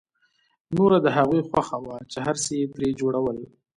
[0.75, 3.37] نوره د هغوی خوښه وه چې هر څه یې ترې جوړول